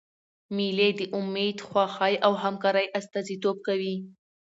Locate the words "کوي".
3.67-3.95